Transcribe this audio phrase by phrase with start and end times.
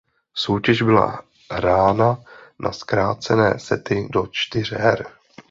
[0.33, 2.17] Soutěž byla hrána
[2.59, 5.05] na zkrácené sety do čtyř her.